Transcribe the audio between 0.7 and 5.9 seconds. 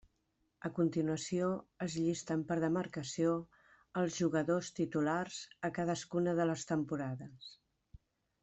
continuació es llisten per demarcació els jugadors titulars a